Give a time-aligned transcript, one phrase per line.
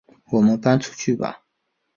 [0.31, 1.43] 我们搬出去吧